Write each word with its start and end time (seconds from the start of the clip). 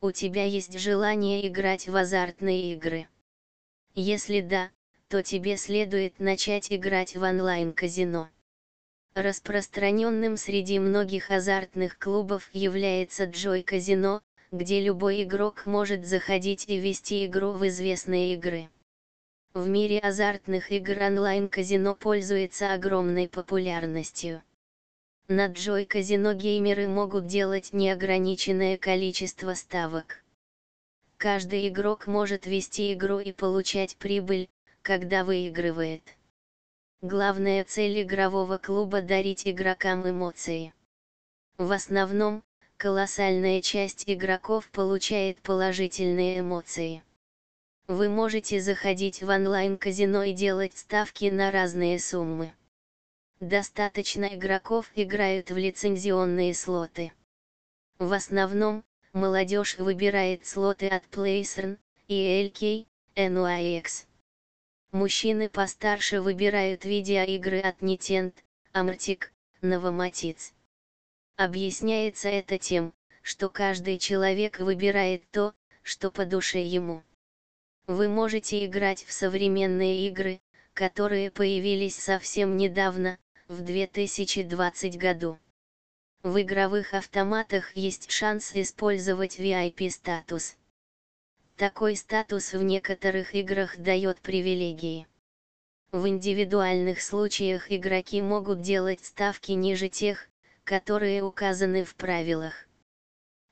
у 0.00 0.12
тебя 0.12 0.44
есть 0.44 0.78
желание 0.78 1.46
играть 1.46 1.86
в 1.86 1.94
азартные 1.94 2.72
игры? 2.72 3.06
Если 3.94 4.40
да, 4.40 4.70
то 5.08 5.22
тебе 5.22 5.56
следует 5.56 6.18
начать 6.20 6.72
играть 6.72 7.16
в 7.16 7.22
онлайн-казино. 7.22 8.30
Распространенным 9.14 10.36
среди 10.36 10.78
многих 10.78 11.30
азартных 11.30 11.98
клубов 11.98 12.48
является 12.52 13.24
Joy 13.24 13.62
Казино, 13.62 14.22
где 14.52 14.80
любой 14.80 15.24
игрок 15.24 15.66
может 15.66 16.06
заходить 16.06 16.68
и 16.68 16.78
вести 16.78 17.26
игру 17.26 17.52
в 17.52 17.66
известные 17.66 18.34
игры. 18.34 18.70
В 19.52 19.68
мире 19.68 19.98
азартных 19.98 20.70
игр 20.70 21.02
онлайн-казино 21.02 21.94
пользуется 21.94 22.72
огромной 22.72 23.28
популярностью. 23.28 24.42
На 25.32 25.46
Joy 25.46 25.86
Казино 25.86 26.34
геймеры 26.34 26.88
могут 26.88 27.28
делать 27.28 27.72
неограниченное 27.72 28.76
количество 28.76 29.54
ставок. 29.54 30.24
Каждый 31.18 31.68
игрок 31.68 32.08
может 32.08 32.46
вести 32.46 32.92
игру 32.94 33.20
и 33.20 33.30
получать 33.30 33.94
прибыль, 33.94 34.48
когда 34.82 35.22
выигрывает. 35.22 36.02
Главная 37.00 37.62
цель 37.62 38.02
игрового 38.02 38.58
клуба– 38.58 39.02
дарить 39.02 39.46
игрокам 39.46 40.10
эмоции. 40.10 40.74
В 41.58 41.70
основном, 41.70 42.42
колоссальная 42.76 43.62
часть 43.62 44.02
игроков 44.08 44.68
получает 44.72 45.40
положительные 45.42 46.40
эмоции. 46.40 47.04
Вы 47.86 48.08
можете 48.08 48.60
заходить 48.60 49.22
в 49.22 49.28
онлайн-казино 49.28 50.24
и 50.24 50.32
делать 50.32 50.76
ставки 50.76 51.26
на 51.26 51.52
разные 51.52 52.00
суммы. 52.00 52.52
Достаточно 53.40 54.26
игроков 54.34 54.90
играют 54.94 55.50
в 55.50 55.56
лицензионные 55.56 56.52
слоты. 56.52 57.10
В 57.98 58.12
основном, 58.12 58.84
молодежь 59.14 59.78
выбирает 59.78 60.46
слоты 60.46 60.88
от 60.88 61.04
PlayStation, 61.06 61.78
ELK, 62.08 62.86
NYX. 63.16 64.04
Мужчины 64.92 65.48
постарше 65.48 66.20
выбирают 66.20 66.84
видеоигры 66.84 67.60
от 67.60 67.80
Nintendo, 67.80 68.34
Amortic, 68.74 69.28
Новоматиц. 69.62 70.52
Объясняется 71.36 72.28
это 72.28 72.58
тем, 72.58 72.92
что 73.22 73.48
каждый 73.48 73.98
человек 73.98 74.58
выбирает 74.58 75.22
то, 75.30 75.54
что 75.82 76.10
по 76.10 76.26
душе 76.26 76.62
ему. 76.62 77.02
Вы 77.86 78.08
можете 78.08 78.66
играть 78.66 79.02
в 79.02 79.12
современные 79.14 80.08
игры, 80.08 80.42
которые 80.74 81.30
появились 81.30 81.96
совсем 81.96 82.58
недавно, 82.58 83.18
в 83.50 83.62
2020 83.62 84.96
году. 84.96 85.36
В 86.22 86.40
игровых 86.40 86.94
автоматах 86.94 87.76
есть 87.76 88.08
шанс 88.08 88.52
использовать 88.54 89.40
VIP-статус. 89.40 90.56
Такой 91.56 91.96
статус 91.96 92.52
в 92.52 92.62
некоторых 92.62 93.34
играх 93.34 93.76
дает 93.76 94.20
привилегии. 94.20 95.08
В 95.90 96.06
индивидуальных 96.06 97.02
случаях 97.02 97.72
игроки 97.72 98.22
могут 98.22 98.60
делать 98.60 99.04
ставки 99.04 99.50
ниже 99.50 99.88
тех, 99.88 100.28
которые 100.62 101.24
указаны 101.24 101.82
в 101.82 101.96
правилах. 101.96 102.68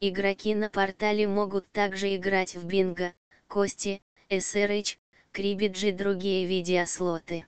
Игроки 0.00 0.54
на 0.54 0.68
портале 0.68 1.26
могут 1.26 1.72
также 1.72 2.14
играть 2.14 2.54
в 2.54 2.66
бинго, 2.66 3.14
кости, 3.48 4.02
SRH, 4.28 4.98
крибиджи 5.32 5.88
и 5.88 5.92
другие 5.92 6.46
видеослоты. 6.46 7.46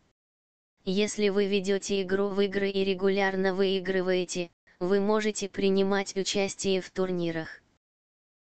Если 0.90 1.28
вы 1.28 1.48
ведете 1.48 2.00
игру 2.00 2.28
в 2.28 2.40
игры 2.40 2.70
и 2.70 2.82
регулярно 2.82 3.52
выигрываете, 3.52 4.50
вы 4.80 5.00
можете 5.00 5.46
принимать 5.46 6.16
участие 6.16 6.80
в 6.80 6.88
турнирах. 6.88 7.60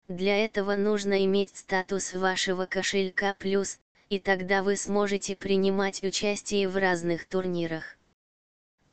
Для 0.07 0.45
этого 0.45 0.77
нужно 0.77 1.25
иметь 1.25 1.57
статус 1.57 2.13
вашего 2.13 2.65
кошелька 2.65 3.35
плюс, 3.37 3.79
и 4.07 4.17
тогда 4.17 4.63
вы 4.63 4.77
сможете 4.77 5.35
принимать 5.35 6.01
участие 6.03 6.69
в 6.69 6.77
разных 6.77 7.25
турнирах. 7.25 7.97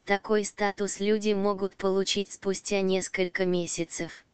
Такой 0.04 0.44
статус 0.44 0.98
люди 0.98 1.32
могут 1.32 1.76
получить 1.76 2.32
спустя 2.32 2.80
несколько 2.80 3.44
месяцев. 3.44 4.24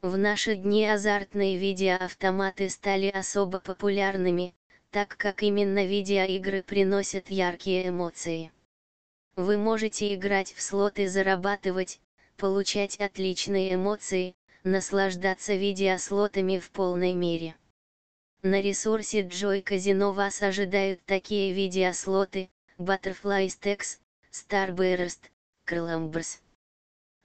В 0.00 0.16
наши 0.16 0.54
дни 0.54 0.86
азартные 0.86 1.58
видеоавтоматы 1.58 2.70
стали 2.70 3.08
особо 3.08 3.60
популярными, 3.60 4.54
так 4.90 5.18
как 5.18 5.42
именно 5.42 5.84
видеоигры 5.84 6.62
приносят 6.62 7.30
яркие 7.30 7.88
эмоции. 7.88 8.50
Вы 9.36 9.58
можете 9.58 10.14
играть 10.14 10.54
в 10.54 10.62
слот 10.62 10.98
и 10.98 11.06
зарабатывать, 11.06 12.00
получать 12.38 12.96
отличные 12.96 13.74
эмоции, 13.74 14.34
наслаждаться 14.64 15.56
видеослотами 15.56 16.58
в 16.58 16.70
полной 16.70 17.12
мере. 17.12 17.54
На 18.44 18.62
ресурсе 18.62 19.22
Joy 19.22 19.64
Casino 19.64 20.12
вас 20.12 20.42
ожидают 20.42 21.04
такие 21.04 21.52
видеослоты, 21.52 22.50
Butterfly 22.78 23.48
Stacks, 23.48 23.98
Starburst, 24.30 25.18
Columbus. 25.66 26.38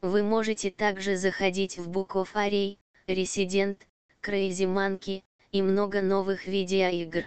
Вы 0.02 0.24
можете 0.24 0.72
также 0.72 1.16
заходить 1.16 1.78
в 1.78 1.88
Book 1.92 2.14
of 2.14 2.30
Array, 2.34 2.80
Resident, 3.06 3.78
Crazy 4.24 4.66
Monkey, 4.66 5.22
и 5.52 5.62
много 5.62 6.02
новых 6.02 6.48
видеоигр. 6.48 7.26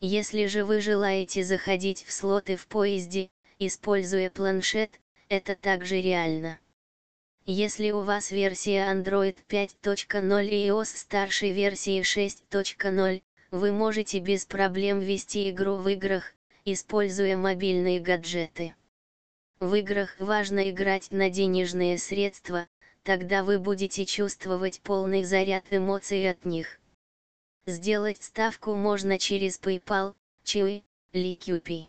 Если 0.00 0.46
же 0.46 0.64
вы 0.64 0.80
желаете 0.80 1.44
заходить 1.44 2.02
в 2.02 2.12
слоты 2.12 2.56
в 2.56 2.66
поезде, 2.66 3.28
используя 3.58 4.30
планшет, 4.30 4.98
это 5.28 5.54
также 5.54 6.00
реально. 6.00 6.58
Если 7.48 7.92
у 7.92 8.00
вас 8.00 8.32
версия 8.32 8.92
Android 8.92 9.36
5.0 9.48 10.48
и 10.48 10.68
iOS 10.68 10.96
старшей 10.96 11.52
версии 11.52 12.00
6.0, 12.00 13.22
вы 13.52 13.70
можете 13.70 14.18
без 14.18 14.44
проблем 14.44 14.98
вести 14.98 15.48
игру 15.50 15.76
в 15.76 15.88
играх, 15.88 16.34
используя 16.64 17.36
мобильные 17.36 18.00
гаджеты. 18.00 18.74
В 19.60 19.76
играх 19.76 20.16
важно 20.18 20.68
играть 20.68 21.12
на 21.12 21.30
денежные 21.30 21.98
средства, 21.98 22.66
тогда 23.04 23.44
вы 23.44 23.60
будете 23.60 24.06
чувствовать 24.06 24.80
полный 24.80 25.22
заряд 25.22 25.66
эмоций 25.70 26.28
от 26.28 26.44
них. 26.44 26.80
Сделать 27.64 28.24
ставку 28.24 28.74
можно 28.74 29.20
через 29.20 29.60
PayPal, 29.60 30.16
Chewy, 30.44 30.82
LiQP. 31.12 31.86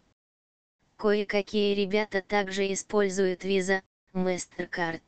Кое-какие 0.97 1.73
ребята 1.73 2.21
также 2.21 2.71
используют 2.71 3.43
Visa, 3.43 3.81
MasterCard. 4.13 5.01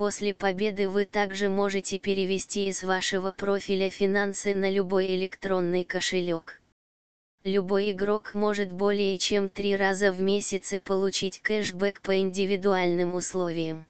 После 0.00 0.32
победы 0.32 0.88
вы 0.88 1.04
также 1.04 1.50
можете 1.50 1.98
перевести 1.98 2.68
из 2.68 2.82
вашего 2.82 3.32
профиля 3.32 3.90
финансы 3.90 4.54
на 4.54 4.70
любой 4.70 5.14
электронный 5.14 5.84
кошелек. 5.84 6.62
Любой 7.44 7.90
игрок 7.90 8.32
может 8.32 8.72
более 8.72 9.18
чем 9.18 9.50
три 9.50 9.76
раза 9.76 10.10
в 10.10 10.18
месяц 10.18 10.72
получить 10.82 11.42
кэшбэк 11.42 12.00
по 12.00 12.18
индивидуальным 12.18 13.14
условиям. 13.14 13.84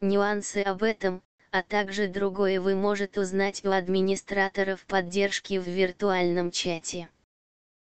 Нюансы 0.00 0.62
об 0.62 0.82
этом, 0.82 1.22
а 1.52 1.62
также 1.62 2.08
другое 2.08 2.60
вы 2.60 2.74
можете 2.74 3.20
узнать 3.20 3.64
у 3.64 3.70
администраторов 3.70 4.84
поддержки 4.84 5.58
в 5.60 5.68
виртуальном 5.68 6.50
чате. 6.50 7.08